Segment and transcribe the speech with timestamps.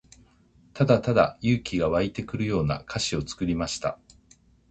[0.73, 3.99] ただただ勇気が湧いてくるような歌詞を作りました。